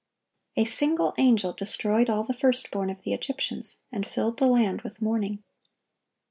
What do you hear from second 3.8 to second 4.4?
and filled